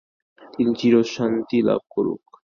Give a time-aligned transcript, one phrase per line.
[0.41, 2.23] তিনি চিরশান্তি লাভ করুক।